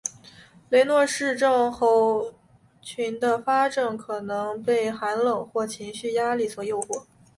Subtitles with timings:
[0.69, 2.33] 雷诺氏症候
[2.81, 7.05] 群的发作可能被寒冷或是情绪压力所诱发。